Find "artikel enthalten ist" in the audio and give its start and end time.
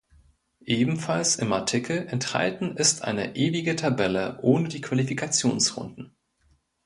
1.53-3.03